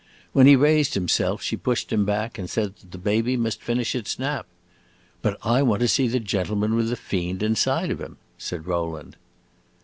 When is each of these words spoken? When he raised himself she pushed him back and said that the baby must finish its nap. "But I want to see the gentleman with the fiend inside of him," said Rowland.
When 0.33 0.47
he 0.47 0.55
raised 0.55 0.95
himself 0.95 1.43
she 1.43 1.55
pushed 1.55 1.93
him 1.93 2.05
back 2.05 2.39
and 2.39 2.49
said 2.49 2.75
that 2.77 2.89
the 2.91 2.97
baby 2.97 3.37
must 3.37 3.61
finish 3.61 3.93
its 3.93 4.17
nap. 4.17 4.47
"But 5.21 5.37
I 5.43 5.61
want 5.61 5.81
to 5.81 5.87
see 5.87 6.07
the 6.07 6.19
gentleman 6.19 6.73
with 6.73 6.89
the 6.89 6.95
fiend 6.95 7.43
inside 7.43 7.91
of 7.91 8.01
him," 8.01 8.17
said 8.39 8.65
Rowland. 8.65 9.15